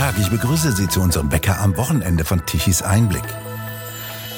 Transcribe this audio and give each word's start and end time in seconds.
Tag, 0.00 0.18
ich 0.18 0.30
begrüße 0.30 0.72
Sie 0.72 0.88
zu 0.88 1.02
unserem 1.02 1.28
Bäcker 1.28 1.60
am 1.60 1.76
Wochenende 1.76 2.24
von 2.24 2.46
Tichys 2.46 2.80
Einblick. 2.80 3.22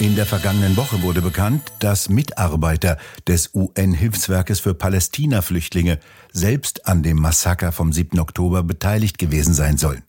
In 0.00 0.16
der 0.16 0.26
vergangenen 0.26 0.76
Woche 0.76 1.02
wurde 1.02 1.22
bekannt, 1.22 1.62
dass 1.78 2.08
Mitarbeiter 2.08 2.98
des 3.28 3.54
UN-Hilfswerkes 3.54 4.58
für 4.58 4.74
Palästina-Flüchtlinge 4.74 6.00
selbst 6.32 6.88
an 6.88 7.04
dem 7.04 7.16
Massaker 7.18 7.70
vom 7.70 7.92
7. 7.92 8.18
Oktober 8.18 8.64
beteiligt 8.64 9.18
gewesen 9.18 9.54
sein 9.54 9.76
sollen. 9.78 10.02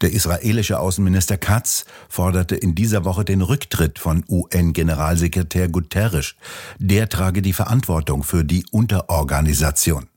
Der 0.00 0.10
israelische 0.10 0.78
Außenminister 0.78 1.36
Katz 1.36 1.84
forderte 2.08 2.56
in 2.56 2.74
dieser 2.74 3.04
Woche 3.04 3.26
den 3.26 3.42
Rücktritt 3.42 3.98
von 3.98 4.24
UN-Generalsekretär 4.26 5.68
Guterres. 5.68 6.34
Der 6.78 7.10
trage 7.10 7.42
die 7.42 7.52
Verantwortung 7.52 8.24
für 8.24 8.42
die 8.42 8.64
Unterorganisation. 8.70 10.08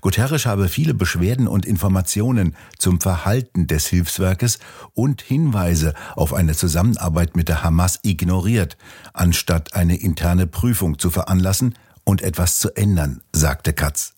Guterres 0.00 0.46
habe 0.46 0.68
viele 0.68 0.94
Beschwerden 0.94 1.46
und 1.46 1.66
Informationen 1.66 2.56
zum 2.78 3.00
Verhalten 3.00 3.66
des 3.66 3.86
Hilfswerkes 3.86 4.58
und 4.94 5.22
Hinweise 5.22 5.94
auf 6.16 6.34
eine 6.34 6.54
Zusammenarbeit 6.54 7.36
mit 7.36 7.48
der 7.48 7.62
Hamas 7.62 8.00
ignoriert, 8.02 8.76
anstatt 9.12 9.74
eine 9.74 9.96
interne 9.96 10.46
Prüfung 10.46 10.98
zu 10.98 11.10
veranlassen 11.10 11.74
und 12.04 12.22
etwas 12.22 12.58
zu 12.58 12.74
ändern, 12.76 13.20
sagte 13.32 13.72
Katz. 13.72 14.14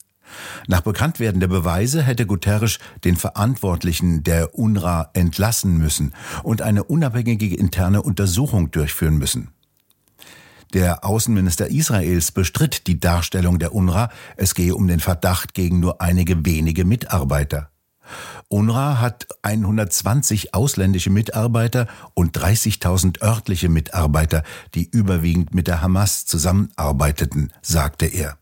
Nach 0.67 0.81
Bekanntwerden 0.81 1.41
der 1.41 1.49
Beweise 1.49 2.03
hätte 2.03 2.27
Guterres 2.27 2.79
den 3.05 3.17
Verantwortlichen 3.17 4.23
der 4.23 4.55
UNRWA 4.59 5.11
entlassen 5.13 5.77
müssen 5.77 6.15
und 6.43 6.63
eine 6.63 6.85
unabhängige 6.85 7.55
interne 7.55 8.03
Untersuchung 8.03 8.71
durchführen 8.71 9.19
müssen. 9.19 9.51
Der 10.73 11.05
Außenminister 11.05 11.69
Israels 11.69 12.33
bestritt 12.33 12.87
die 12.87 12.99
Darstellung 12.99 13.59
der 13.59 13.75
UNRWA, 13.75 14.11
es 14.37 14.55
gehe 14.55 14.75
um 14.75 14.89
den 14.89 15.01
Verdacht 15.01 15.53
gegen 15.53 15.81
nur 15.81 16.01
einige 16.01 16.47
wenige 16.47 16.87
Mitarbeiter. 16.87 17.71
UNRWA 18.49 18.99
hat 18.99 19.27
120 19.43 20.55
ausländische 20.55 21.11
Mitarbeiter 21.11 21.89
und 22.15 22.39
30.000 22.39 23.23
örtliche 23.23 23.69
Mitarbeiter, 23.69 24.45
die 24.75 24.89
überwiegend 24.91 25.55
mit 25.55 25.69
der 25.69 25.83
Hamas 25.83 26.25
zusammenarbeiteten, 26.25 27.53
sagte 27.61 28.07
er. 28.07 28.39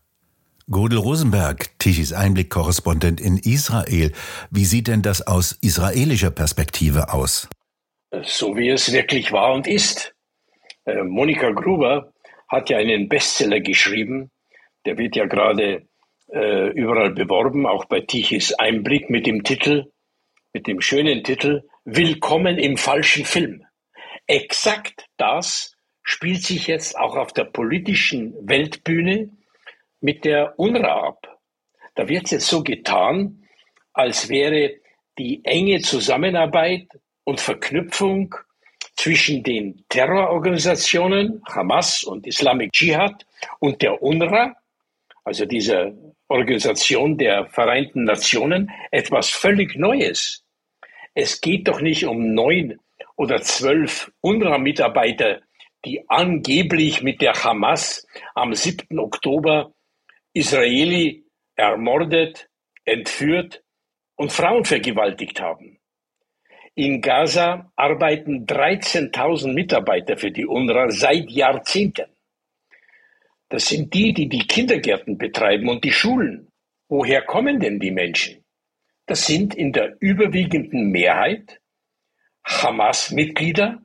Godel 0.69 0.99
Rosenberg, 0.99 1.77
Tichys 1.79 2.13
Einblick-Korrespondent 2.13 3.19
in 3.19 3.37
Israel. 3.37 4.13
Wie 4.49 4.63
sieht 4.63 4.87
denn 4.87 5.01
das 5.01 5.27
aus 5.27 5.51
israelischer 5.51 6.31
Perspektive 6.31 7.11
aus? 7.11 7.49
So 8.23 8.55
wie 8.55 8.69
es 8.69 8.89
wirklich 8.91 9.33
war 9.33 9.53
und 9.53 9.67
ist. 9.67 10.13
Äh, 10.85 11.03
Monika 11.03 11.51
Gruber 11.51 12.13
hat 12.51 12.69
ja 12.69 12.77
einen 12.77 13.07
Bestseller 13.07 13.61
geschrieben. 13.61 14.29
Der 14.85 14.97
wird 14.97 15.15
ja 15.15 15.25
gerade 15.25 15.87
äh, 16.27 16.69
überall 16.71 17.11
beworben, 17.11 17.65
auch 17.65 17.85
bei 17.85 18.01
Tichys 18.01 18.53
Einblick 18.53 19.09
mit 19.09 19.25
dem 19.25 19.43
Titel, 19.43 19.91
mit 20.53 20.67
dem 20.67 20.81
schönen 20.81 21.23
Titel 21.23 21.63
Willkommen 21.85 22.59
im 22.59 22.75
falschen 22.75 23.25
Film. 23.25 23.65
Exakt 24.27 25.05
das 25.17 25.75
spielt 26.03 26.43
sich 26.43 26.67
jetzt 26.67 26.97
auch 26.97 27.15
auf 27.15 27.31
der 27.31 27.45
politischen 27.45 28.35
Weltbühne 28.47 29.29
mit 30.01 30.25
der 30.25 30.59
UNRWA 30.59 31.07
ab. 31.07 31.39
Da 31.95 32.09
wird 32.09 32.31
jetzt 32.31 32.47
so 32.47 32.63
getan, 32.63 33.47
als 33.93 34.29
wäre 34.29 34.75
die 35.17 35.43
enge 35.45 35.79
Zusammenarbeit 35.79 36.87
und 37.23 37.39
Verknüpfung 37.39 38.35
zwischen 39.01 39.41
den 39.41 39.83
Terrororganisationen 39.89 41.41
Hamas 41.49 42.03
und 42.03 42.27
Islamic 42.27 42.71
Dschihad 42.71 43.25
und 43.57 43.81
der 43.81 43.99
UNRWA, 43.99 44.55
also 45.23 45.45
dieser 45.45 45.91
Organisation 46.27 47.17
der 47.17 47.47
Vereinten 47.47 48.03
Nationen, 48.03 48.69
etwas 48.91 49.31
völlig 49.31 49.75
Neues. 49.75 50.45
Es 51.15 51.41
geht 51.41 51.67
doch 51.67 51.81
nicht 51.81 52.05
um 52.05 52.35
neun 52.35 52.79
oder 53.15 53.41
zwölf 53.41 54.11
UNRWA-Mitarbeiter, 54.21 55.41
die 55.83 56.07
angeblich 56.07 57.01
mit 57.01 57.21
der 57.21 57.33
Hamas 57.33 58.05
am 58.35 58.53
7. 58.53 58.99
Oktober 58.99 59.73
Israeli 60.33 61.25
ermordet, 61.55 62.49
entführt 62.85 63.63
und 64.15 64.31
Frauen 64.31 64.63
vergewaltigt 64.63 65.41
haben. 65.41 65.80
In 66.75 67.01
Gaza 67.01 67.71
arbeiten 67.75 68.45
13.000 68.45 69.53
Mitarbeiter 69.53 70.15
für 70.15 70.31
die 70.31 70.45
UNRWA 70.45 70.89
seit 70.89 71.29
Jahrzehnten. 71.29 72.05
Das 73.49 73.67
sind 73.67 73.93
die, 73.93 74.13
die 74.13 74.29
die 74.29 74.47
Kindergärten 74.47 75.17
betreiben 75.17 75.67
und 75.67 75.83
die 75.83 75.91
Schulen. 75.91 76.49
Woher 76.87 77.23
kommen 77.23 77.59
denn 77.59 77.79
die 77.79 77.91
Menschen? 77.91 78.45
Das 79.05 79.25
sind 79.27 79.53
in 79.53 79.73
der 79.73 79.97
überwiegenden 79.99 80.89
Mehrheit 80.91 81.59
Hamas-Mitglieder, 82.45 83.81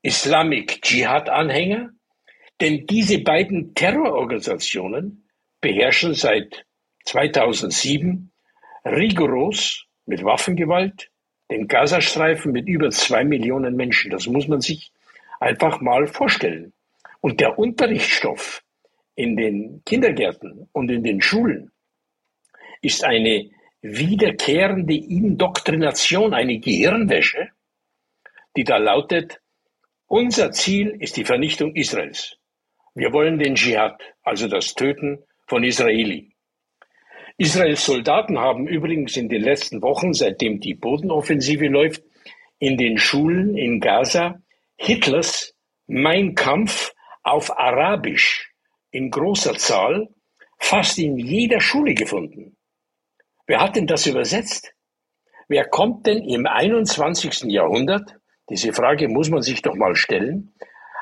Islamic 0.00 0.80
Dschihad-Anhänger, 0.80 1.90
denn 2.62 2.86
diese 2.86 3.18
beiden 3.18 3.74
Terrororganisationen 3.74 5.28
beherrschen 5.60 6.14
seit 6.14 6.64
2007 7.04 8.32
rigoros 8.86 9.84
mit 10.06 10.24
Waffengewalt 10.24 11.10
den 11.50 11.68
Gazastreifen 11.68 12.52
mit 12.52 12.68
über 12.68 12.90
zwei 12.90 13.24
Millionen 13.24 13.76
Menschen. 13.76 14.10
Das 14.10 14.26
muss 14.26 14.48
man 14.48 14.60
sich 14.60 14.92
einfach 15.40 15.80
mal 15.80 16.06
vorstellen. 16.06 16.72
Und 17.20 17.40
der 17.40 17.58
Unterrichtsstoff 17.58 18.62
in 19.14 19.36
den 19.36 19.82
Kindergärten 19.84 20.68
und 20.72 20.90
in 20.90 21.02
den 21.02 21.20
Schulen 21.20 21.72
ist 22.82 23.04
eine 23.04 23.50
wiederkehrende 23.80 24.94
Indoktrination, 24.94 26.34
eine 26.34 26.58
Gehirnwäsche, 26.58 27.48
die 28.56 28.64
da 28.64 28.76
lautet, 28.78 29.40
unser 30.06 30.52
Ziel 30.52 30.96
ist 31.00 31.16
die 31.16 31.24
Vernichtung 31.24 31.74
Israels. 31.74 32.36
Wir 32.94 33.12
wollen 33.12 33.38
den 33.38 33.56
Dschihad, 33.56 34.00
also 34.22 34.48
das 34.48 34.74
Töten 34.74 35.24
von 35.46 35.64
Israeli. 35.64 36.35
Israels 37.38 37.84
Soldaten 37.84 38.38
haben 38.38 38.66
übrigens 38.66 39.16
in 39.16 39.28
den 39.28 39.42
letzten 39.42 39.82
Wochen, 39.82 40.14
seitdem 40.14 40.58
die 40.60 40.74
Bodenoffensive 40.74 41.66
läuft, 41.66 42.02
in 42.58 42.78
den 42.78 42.96
Schulen 42.96 43.56
in 43.56 43.80
Gaza 43.80 44.40
Hitlers 44.76 45.54
Mein 45.86 46.34
Kampf 46.34 46.94
auf 47.22 47.58
Arabisch 47.58 48.52
in 48.90 49.10
großer 49.10 49.54
Zahl 49.54 50.08
fast 50.58 50.98
in 50.98 51.18
jeder 51.18 51.60
Schule 51.60 51.92
gefunden. 51.92 52.56
Wer 53.46 53.60
hat 53.60 53.76
denn 53.76 53.86
das 53.86 54.06
übersetzt? 54.06 54.72
Wer 55.46 55.66
kommt 55.66 56.06
denn 56.06 56.24
im 56.24 56.46
21. 56.46 57.42
Jahrhundert, 57.52 58.16
diese 58.48 58.72
Frage 58.72 59.08
muss 59.08 59.28
man 59.28 59.42
sich 59.42 59.60
doch 59.60 59.74
mal 59.74 59.94
stellen, 59.94 60.54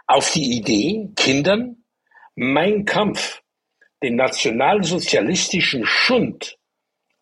auf 0.06 0.32
die 0.32 0.58
Idee, 0.58 1.10
Kindern 1.14 1.84
Mein 2.34 2.84
Kampf 2.84 3.43
den 4.02 4.16
nationalsozialistischen 4.16 5.86
Schund 5.86 6.58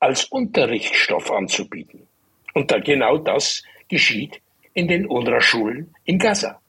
als 0.00 0.24
Unterrichtsstoff 0.24 1.30
anzubieten. 1.30 2.08
Und 2.54 2.70
da 2.70 2.80
genau 2.80 3.18
das 3.18 3.62
geschieht 3.88 4.40
in 4.74 4.88
den 4.88 5.06
UNRWA-Schulen 5.06 5.94
in 6.04 6.18
Gaza. 6.18 6.60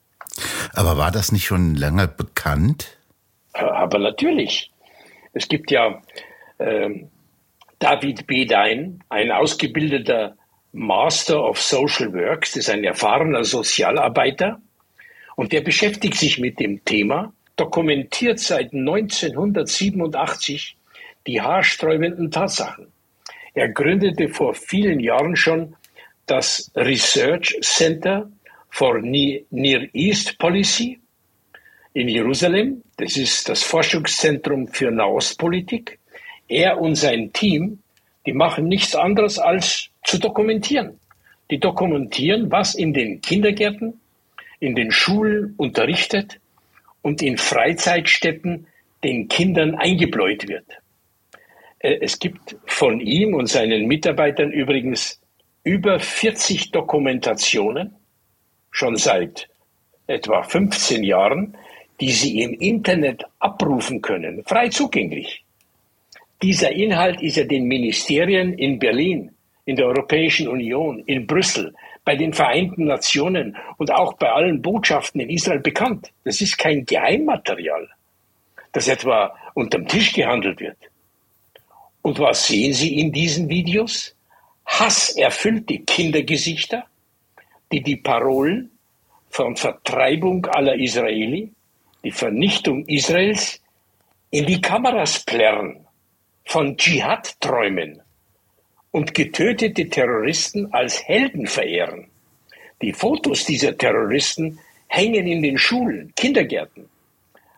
Aber 0.74 0.98
war 0.98 1.12
das 1.12 1.32
nicht 1.32 1.46
schon 1.46 1.76
lange 1.76 2.08
bekannt? 2.08 2.98
Aber 3.54 4.00
natürlich. 4.00 4.72
Es 5.34 5.48
gibt 5.48 5.72
ja 5.72 6.02
äh, 6.58 6.90
David 7.80 8.28
Bedein, 8.28 9.04
ein 9.10 9.32
ausgebildeter 9.32 10.36
Master 10.72 11.44
of 11.44 11.62
Social 11.62 12.14
Works, 12.14 12.54
das 12.54 12.68
ist 12.68 12.70
ein 12.70 12.84
erfahrener 12.84 13.44
Sozialarbeiter 13.44 14.62
und 15.36 15.52
der 15.52 15.62
beschäftigt 15.62 16.16
sich 16.16 16.40
mit 16.40 16.60
dem 16.60 16.84
Thema 16.84 17.34
dokumentiert 17.56 18.40
seit 18.40 18.74
1987 18.74 20.76
die 21.28 21.42
haarsträubenden 21.42 22.32
Tatsachen. 22.32 22.88
Er 23.54 23.70
gründete 23.70 24.30
vor 24.30 24.56
vielen 24.56 25.00
Jahren 25.00 25.36
schon 25.36 25.76
das 26.26 26.72
Research 26.76 27.56
Center 27.62 28.32
for 28.70 29.00
Near 29.00 29.88
East 29.94 30.40
Policy 30.40 31.00
in 31.94 32.10
Jerusalem. 32.10 32.82
Das 32.98 33.18
ist 33.18 33.50
das 33.50 33.62
Forschungszentrum 33.64 34.68
für 34.68 34.90
Nahostpolitik. 34.90 36.00
Er 36.48 36.80
und 36.80 36.96
sein 36.96 37.32
Team, 37.34 37.84
die 38.26 38.34
machen 38.34 38.68
nichts 38.68 38.96
anderes 38.96 39.38
als 39.38 39.90
zu 40.04 40.18
dokumentieren. 40.18 41.00
Die 41.52 41.60
dokumentieren, 41.60 42.52
was 42.52 42.74
in 42.74 42.94
den 42.94 43.22
Kindergärten, 43.22 44.00
in 44.60 44.76
den 44.76 44.92
Schulen 44.92 45.54
unterrichtet 45.58 46.40
und 47.04 47.22
in 47.22 47.38
Freizeitstätten 47.38 48.66
den 49.04 49.28
Kindern 49.28 49.76
eingebläut 49.76 50.48
wird. 50.48 50.66
Äh, 51.80 52.00
es 52.02 52.18
gibt 52.18 52.56
von 52.66 53.00
ihm 53.00 53.36
und 53.36 53.48
seinen 53.48 53.86
Mitarbeitern 53.86 54.52
übrigens 54.52 55.22
über 55.64 56.00
40 56.00 56.72
Dokumentationen, 56.72 57.96
schon 58.72 58.96
seit 58.96 59.50
etwa 60.08 60.42
15 60.42 61.04
Jahren, 61.04 61.56
die 62.02 62.12
Sie 62.12 62.42
im 62.42 62.54
Internet 62.54 63.24
abrufen 63.40 64.02
können, 64.02 64.44
frei 64.46 64.70
zugänglich. 64.70 65.44
Dieser 66.42 66.72
Inhalt 66.72 67.22
ist 67.22 67.38
ja 67.38 67.46
den 67.46 67.66
Ministerien 67.66 68.54
in 68.54 68.80
Berlin, 68.80 69.33
in 69.66 69.76
der 69.76 69.88
Europäischen 69.88 70.48
Union, 70.48 71.04
in 71.06 71.26
Brüssel, 71.26 71.74
bei 72.06 72.16
den 72.16 72.34
Vereinten 72.34 72.86
Nationen 72.86 73.56
und 73.78 73.92
auch 73.92 74.14
bei 74.14 74.30
allen 74.30 74.62
Botschaften 74.62 75.22
in 75.22 75.30
Israel 75.30 75.60
bekannt. 75.60 76.12
Das 76.26 76.42
ist 76.42 76.58
kein 76.58 76.86
Geheimmaterial, 76.86 77.90
das 78.74 78.88
etwa 78.88 79.34
unterm 79.54 79.88
Tisch 79.88 80.14
gehandelt 80.14 80.60
wird. 80.60 80.78
Und 82.02 82.20
was 82.20 82.48
sehen 82.48 82.74
Sie 82.74 83.00
in 83.00 83.12
diesen 83.12 83.48
Videos? 83.48 84.16
Hasserfüllte 84.66 85.80
Kindergesichter, 85.80 86.86
die 87.72 87.82
die 87.82 87.98
Parolen 87.98 88.72
von 89.30 89.56
Vertreibung 89.56 90.46
aller 90.48 90.76
Israeli, 90.76 91.52
die 92.04 92.12
Vernichtung 92.12 92.86
Israels 92.86 93.62
in 94.32 94.46
die 94.46 94.60
Kameras 94.60 95.24
plärren, 95.24 95.86
von 96.46 96.76
Dschihad 96.76 97.40
träumen 97.40 98.03
und 98.94 99.16
getötete 99.16 99.90
Terroristen 99.90 100.72
als 100.72 101.04
Helden 101.04 101.48
verehren. 101.48 102.08
Die 102.82 102.94
Fotos 102.94 103.44
dieser 103.44 103.76
Terroristen 103.76 104.60
hängen 104.88 105.26
in 105.26 105.42
den 105.42 105.58
Schulen, 105.58 106.14
Kindergärten. 106.16 106.88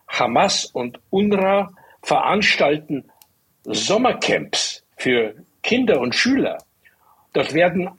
Hamas 0.07 0.65
und 0.65 0.97
UNRWA 1.09 1.71
veranstalten 2.01 3.03
Sommercamps 3.65 4.83
für 4.95 5.35
Kinder 5.61 5.99
und 5.99 6.15
Schüler. 6.15 6.57
Dort 7.33 7.53
werden 7.53 7.89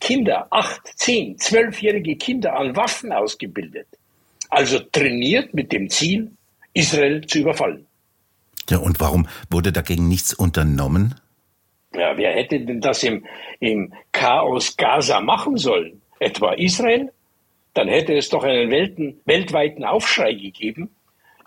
Kinder, 0.00 0.46
acht, 0.50 0.82
zehn, 0.94 1.36
zwölfjährige 1.38 2.16
Kinder 2.16 2.54
an 2.54 2.76
Waffen 2.76 3.12
ausgebildet. 3.12 3.88
Also 4.48 4.78
trainiert 4.78 5.54
mit 5.54 5.72
dem 5.72 5.90
Ziel, 5.90 6.30
Israel 6.72 7.26
zu 7.26 7.40
überfallen. 7.40 7.86
Ja, 8.70 8.78
und 8.78 9.00
warum 9.00 9.26
wurde 9.50 9.72
dagegen 9.72 10.06
nichts 10.06 10.34
unternommen? 10.34 11.16
Ja, 11.96 12.16
wer 12.16 12.32
hätte 12.32 12.60
denn 12.60 12.80
das 12.80 13.02
im, 13.02 13.26
im 13.60 13.94
Chaos 14.12 14.76
Gaza 14.76 15.20
machen 15.20 15.56
sollen? 15.56 16.02
Etwa 16.20 16.52
Israel? 16.52 17.12
Dann 17.74 17.88
hätte 17.88 18.14
es 18.14 18.28
doch 18.28 18.44
einen 18.44 18.70
Welten, 18.70 19.20
weltweiten 19.24 19.84
Aufschrei 19.84 20.32
gegeben. 20.32 20.96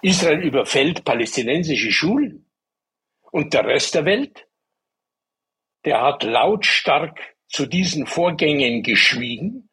Israel 0.01 0.39
überfällt 0.39 1.03
palästinensische 1.03 1.91
Schulen. 1.91 2.45
Und 3.31 3.53
der 3.53 3.65
Rest 3.65 3.95
der 3.95 4.05
Welt? 4.05 4.47
Der 5.85 6.01
hat 6.01 6.23
lautstark 6.23 7.19
zu 7.47 7.65
diesen 7.65 8.05
Vorgängen 8.05 8.83
geschwiegen 8.83 9.69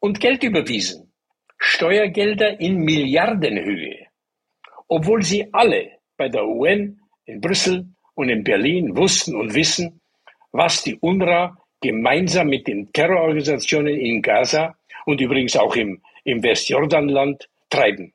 und 0.00 0.20
Geld 0.20 0.42
überwiesen. 0.42 1.12
Steuergelder 1.58 2.60
in 2.60 2.78
Milliardenhöhe. 2.78 4.06
Obwohl 4.88 5.22
sie 5.22 5.52
alle 5.52 5.98
bei 6.16 6.28
der 6.28 6.46
UN 6.46 7.00
in 7.26 7.40
Brüssel 7.40 7.86
und 8.14 8.28
in 8.28 8.42
Berlin 8.42 8.96
wussten 8.96 9.36
und 9.36 9.54
wissen, 9.54 9.99
was 10.52 10.82
die 10.82 10.96
UNRWA 10.98 11.56
gemeinsam 11.80 12.48
mit 12.48 12.66
den 12.66 12.92
Terrororganisationen 12.92 13.94
in 13.94 14.22
Gaza 14.22 14.76
und 15.06 15.20
übrigens 15.20 15.56
auch 15.56 15.74
im, 15.76 16.02
im 16.24 16.42
Westjordanland 16.42 17.48
treiben. 17.70 18.12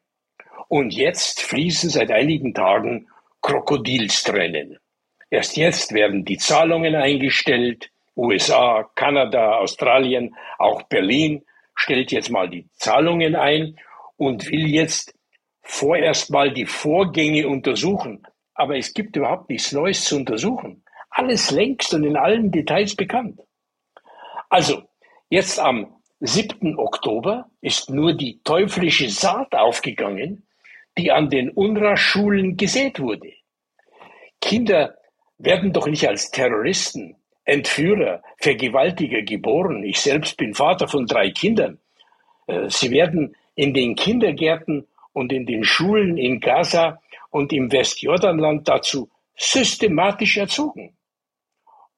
Und 0.68 0.94
jetzt 0.94 1.42
fließen 1.42 1.90
seit 1.90 2.12
einigen 2.12 2.54
Tagen 2.54 3.08
Krokodilstränen. 3.42 4.78
Erst 5.30 5.58
jetzt 5.58 5.94
werden 5.94 6.26
die 6.26 6.38
Zahlungen 6.38 6.96
eingestellt. 6.96 7.90
USA, 8.16 8.90
Kanada, 8.96 9.58
Australien, 9.58 10.36
auch 10.58 10.84
Berlin 10.84 11.44
stellt 11.76 12.12
jetzt 12.12 12.32
mal 12.32 12.50
die 12.50 12.68
Zahlungen 12.76 13.36
ein 13.36 13.78
und 14.16 14.50
will 14.50 14.68
jetzt 14.68 15.14
vorerst 15.62 16.32
mal 16.32 16.54
die 16.54 16.66
Vorgänge 16.66 17.48
untersuchen. 17.48 18.26
Aber 18.54 18.78
es 18.78 18.94
gibt 18.94 19.16
überhaupt 19.18 19.50
nichts 19.50 19.74
Neues 19.74 20.06
zu 20.06 20.16
untersuchen 20.16 20.85
alles 21.16 21.50
längst 21.52 21.94
und 21.94 22.04
in 22.04 22.18
allen 22.18 22.52
Details 22.52 22.96
bekannt. 22.96 23.40
Also, 24.50 24.84
jetzt 25.30 25.60
am 25.60 25.96
7. 26.20 26.78
Oktober 26.78 27.50
ist 27.62 27.90
nur 27.90 28.14
die 28.14 28.42
teuflische 28.44 29.10
Saat 29.10 29.56
aufgegangen, 29.56 30.46
die 30.98 31.12
an 31.12 31.30
den 31.30 31.50
UNRWA-Schulen 31.50 32.58
gesät 32.58 33.00
wurde. 33.00 33.32
Kinder 34.42 34.98
werden 35.38 35.72
doch 35.72 35.88
nicht 35.88 36.08
als 36.08 36.32
Terroristen, 36.32 37.16
Entführer, 37.46 38.22
Vergewaltiger 38.38 39.22
geboren. 39.22 39.84
Ich 39.84 40.02
selbst 40.02 40.36
bin 40.36 40.54
Vater 40.54 40.88
von 40.88 41.06
drei 41.06 41.32
Kindern. 41.32 41.80
Äh, 42.48 42.70
sie 42.70 42.92
werden 42.92 43.36
in 43.56 43.74
den 43.74 43.96
Kindergärten 43.96 44.88
und 45.14 45.32
in 45.32 45.46
den 45.46 45.64
Schulen 45.64 46.18
in 46.18 46.42
Gaza 46.42 47.00
und 47.30 47.54
im 47.54 47.72
Westjordanland 47.72 48.68
dazu 48.68 49.10
systematisch 49.38 50.38
erzogen. 50.38 50.96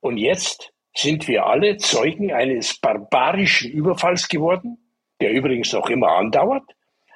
Und 0.07 0.15
jetzt 0.15 0.71
sind 0.95 1.27
wir 1.27 1.48
alle 1.48 1.75
Zeugen 1.75 2.31
eines 2.31 2.80
barbarischen 2.80 3.69
Überfalls 3.69 4.30
geworden, 4.30 4.77
der 5.19 5.31
übrigens 5.31 5.74
noch 5.74 5.89
immer 5.89 6.13
andauert, 6.13 6.63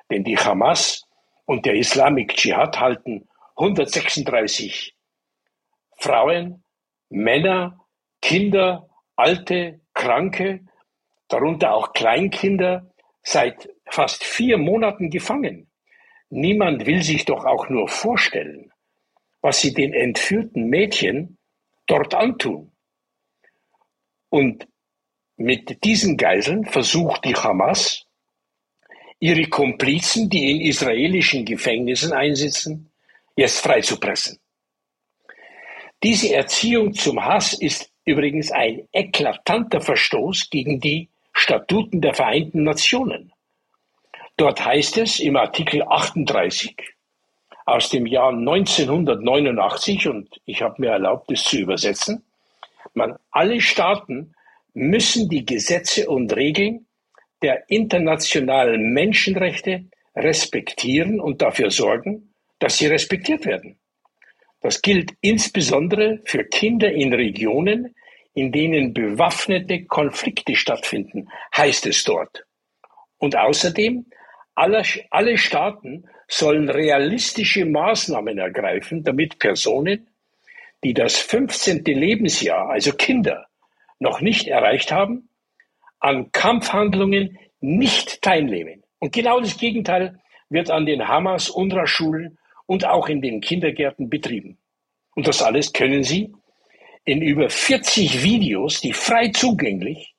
denn 0.09 0.25
die 0.25 0.37
Hamas 0.37 1.07
und 1.45 1.65
der 1.65 1.75
Islamic 1.75 2.35
Dschihad 2.35 2.81
halten 2.81 3.29
136 3.55 4.93
Frauen, 5.99 6.65
Männer, 7.07 7.79
Kinder, 8.21 8.89
Alte, 9.15 9.79
Kranke, 9.93 10.65
darunter 11.29 11.73
auch 11.73 11.93
Kleinkinder, 11.93 12.91
seit 13.23 13.69
fast 13.85 14.25
vier 14.25 14.57
Monaten 14.57 15.09
gefangen. 15.09 15.71
Niemand 16.29 16.85
will 16.85 17.01
sich 17.03 17.23
doch 17.23 17.45
auch 17.45 17.69
nur 17.69 17.87
vorstellen, 17.87 18.73
was 19.39 19.61
sie 19.61 19.73
den 19.73 19.93
entführten 19.93 20.67
Mädchen 20.67 21.37
dort 21.87 22.13
antun. 22.13 22.70
Und 24.31 24.65
mit 25.35 25.83
diesen 25.83 26.15
Geiseln 26.15 26.65
versucht 26.65 27.25
die 27.25 27.35
Hamas, 27.35 28.05
ihre 29.19 29.45
Komplizen, 29.47 30.29
die 30.29 30.51
in 30.51 30.61
israelischen 30.61 31.43
Gefängnissen 31.43 32.13
einsitzen, 32.13 32.89
jetzt 33.35 33.59
freizupressen. 33.59 34.39
Diese 36.01 36.33
Erziehung 36.33 36.93
zum 36.93 37.23
Hass 37.23 37.53
ist 37.53 37.91
übrigens 38.05 38.51
ein 38.51 38.87
eklatanter 38.93 39.81
Verstoß 39.81 40.49
gegen 40.49 40.79
die 40.79 41.09
Statuten 41.33 41.99
der 41.99 42.13
Vereinten 42.13 42.63
Nationen. 42.63 43.33
Dort 44.37 44.63
heißt 44.63 44.97
es 44.97 45.19
im 45.19 45.35
Artikel 45.35 45.83
38 45.83 46.75
aus 47.65 47.89
dem 47.89 48.07
Jahr 48.07 48.29
1989, 48.29 50.07
und 50.07 50.41
ich 50.45 50.61
habe 50.61 50.81
mir 50.81 50.91
erlaubt, 50.91 51.29
es 51.31 51.43
zu 51.43 51.57
übersetzen, 51.57 52.23
man, 52.93 53.17
alle 53.31 53.61
Staaten 53.61 54.33
müssen 54.73 55.29
die 55.29 55.45
Gesetze 55.45 56.09
und 56.09 56.35
Regeln 56.35 56.87
der 57.41 57.69
internationalen 57.69 58.93
Menschenrechte 58.93 59.85
respektieren 60.15 61.19
und 61.19 61.41
dafür 61.41 61.71
sorgen, 61.71 62.33
dass 62.59 62.77
sie 62.77 62.87
respektiert 62.87 63.45
werden. 63.45 63.79
Das 64.61 64.81
gilt 64.81 65.13
insbesondere 65.21 66.21
für 66.25 66.43
Kinder 66.43 66.91
in 66.91 67.13
Regionen, 67.13 67.95
in 68.33 68.51
denen 68.51 68.93
bewaffnete 68.93 69.85
Konflikte 69.85 70.55
stattfinden, 70.55 71.27
heißt 71.55 71.87
es 71.87 72.03
dort. 72.03 72.45
Und 73.17 73.35
außerdem, 73.35 74.05
alle, 74.55 74.83
alle 75.09 75.37
Staaten 75.37 76.05
sollen 76.27 76.69
realistische 76.69 77.65
Maßnahmen 77.65 78.37
ergreifen, 78.37 79.03
damit 79.03 79.39
Personen, 79.39 80.07
die 80.83 80.93
das 80.93 81.17
15. 81.17 81.83
Lebensjahr, 81.85 82.69
also 82.69 82.93
Kinder, 82.93 83.47
noch 83.99 84.21
nicht 84.21 84.47
erreicht 84.47 84.91
haben, 84.91 85.29
an 85.99 86.31
Kampfhandlungen 86.31 87.37
nicht 87.59 88.21
teilnehmen. 88.21 88.83
Und 88.99 89.13
genau 89.13 89.39
das 89.39 89.57
Gegenteil 89.57 90.19
wird 90.49 90.71
an 90.71 90.85
den 90.85 91.07
Hamas-UNRWA-Schulen 91.07 92.37
und 92.65 92.85
auch 92.85 93.07
in 93.07 93.21
den 93.21 93.41
Kindergärten 93.41 94.09
betrieben. 94.09 94.57
Und 95.15 95.27
das 95.27 95.41
alles 95.41 95.73
können 95.73 96.03
Sie 96.03 96.33
in 97.05 97.21
über 97.21 97.49
40 97.49 98.23
Videos, 98.23 98.81
die 98.81 98.93
frei 98.93 99.29
zugänglich 99.29 100.15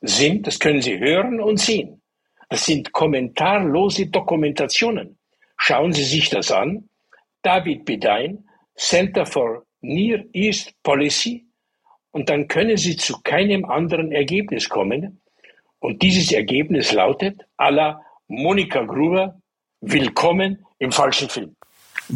sind, 0.00 0.46
das 0.46 0.58
können 0.58 0.82
Sie 0.82 0.98
hören 0.98 1.40
und 1.40 1.58
sehen. 1.58 2.02
Das 2.48 2.64
sind 2.64 2.92
kommentarlose 2.92 4.06
Dokumentationen. 4.06 5.18
Schauen 5.56 5.92
Sie 5.92 6.04
sich 6.04 6.30
das 6.30 6.52
an. 6.52 6.88
David 7.42 7.84
Bedein, 7.84 8.44
Center 8.76 9.26
for 9.26 9.65
Near 9.80 10.24
East 10.32 10.72
Policy 10.82 11.46
und 12.10 12.28
dann 12.28 12.48
können 12.48 12.76
Sie 12.76 12.96
zu 12.96 13.20
keinem 13.22 13.64
anderen 13.64 14.10
Ergebnis 14.12 14.68
kommen. 14.68 15.20
Und 15.80 16.02
dieses 16.02 16.32
Ergebnis 16.32 16.92
lautet 16.92 17.42
à 17.58 17.70
la 17.70 18.00
Monika 18.28 18.82
Gruber, 18.84 19.38
willkommen 19.80 20.64
im 20.78 20.92
falschen 20.92 21.28
Film. 21.28 21.54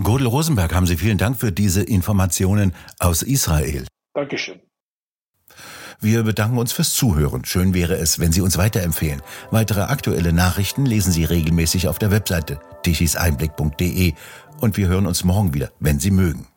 Godel 0.02 0.26
Rosenberg, 0.26 0.74
haben 0.74 0.86
Sie 0.86 0.96
vielen 0.96 1.18
Dank 1.18 1.38
für 1.38 1.52
diese 1.52 1.82
Informationen 1.82 2.74
aus 2.98 3.22
Israel. 3.22 3.86
Dankeschön. 4.14 4.60
Wir 6.00 6.22
bedanken 6.22 6.56
uns 6.56 6.72
fürs 6.72 6.94
Zuhören. 6.94 7.44
Schön 7.44 7.74
wäre 7.74 7.96
es, 7.96 8.18
wenn 8.18 8.32
Sie 8.32 8.40
uns 8.40 8.56
weiterempfehlen. 8.56 9.20
Weitere 9.50 9.82
aktuelle 9.82 10.32
Nachrichten 10.32 10.86
lesen 10.86 11.12
Sie 11.12 11.24
regelmäßig 11.24 11.88
auf 11.88 11.98
der 11.98 12.10
Webseite 12.10 12.58
tichiseinblick.de 12.84 14.14
und 14.60 14.76
wir 14.78 14.88
hören 14.88 15.06
uns 15.06 15.24
morgen 15.24 15.52
wieder, 15.52 15.70
wenn 15.78 16.00
Sie 16.00 16.10
mögen. 16.10 16.49